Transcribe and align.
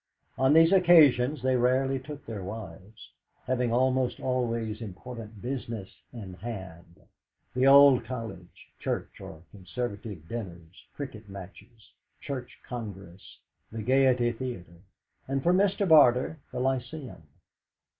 On 0.35 0.53
these 0.53 0.71
occasions 0.71 1.43
they 1.43 1.55
rarely 1.55 1.99
took 1.99 2.25
their 2.25 2.43
wives, 2.43 3.11
having 3.45 3.71
almost 3.71 4.19
always 4.19 4.81
important 4.81 5.43
business 5.43 5.95
in 6.11 6.33
hand 6.33 6.99
old 7.55 8.03
College, 8.03 8.71
Church, 8.79 9.19
or 9.21 9.43
Conservative 9.51 10.27
dinners, 10.27 10.85
cricket 10.95 11.29
matches, 11.29 11.91
Church 12.19 12.57
Congress, 12.67 13.37
the 13.71 13.83
Gaiety 13.83 14.31
Theatre, 14.31 14.81
and 15.27 15.43
for 15.43 15.53
Mr. 15.53 15.87
Barter 15.87 16.39
the 16.51 16.59
Lyceum. 16.59 17.21